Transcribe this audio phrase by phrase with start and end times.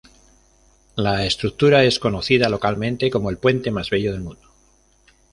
[0.95, 4.49] La estructura es conocida localmente como el puente más bello del mundo.